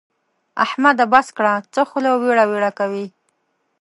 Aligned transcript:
احمده! 0.65 1.05
بس 1.13 1.27
کړه؛ 1.37 1.53
څه 1.73 1.81
خوله 1.89 2.11
ويړه 2.21 2.43
ويړه 2.51 2.71
کوې. 2.79 3.05